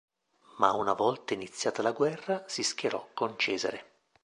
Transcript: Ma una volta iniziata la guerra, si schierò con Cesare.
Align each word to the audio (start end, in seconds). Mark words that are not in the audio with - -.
Ma 0.57 0.73
una 0.73 0.93
volta 0.93 1.35
iniziata 1.35 1.83
la 1.83 1.91
guerra, 1.91 2.43
si 2.47 2.63
schierò 2.63 3.09
con 3.13 3.37
Cesare. 3.37 3.85